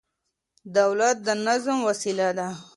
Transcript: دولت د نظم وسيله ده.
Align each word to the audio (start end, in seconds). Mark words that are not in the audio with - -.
دولت 0.77 1.15
د 1.27 1.29
نظم 1.47 1.77
وسيله 1.87 2.27
ده. 2.37 2.47